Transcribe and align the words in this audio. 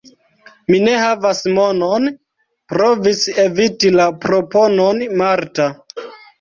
Mi 0.69 0.77
ne 0.85 0.95
havas 1.01 1.41
monon– 1.57 2.09
provis 2.75 3.23
eviti 3.47 3.95
la 4.01 4.09
proponon 4.27 5.07
Marta. 5.25 5.73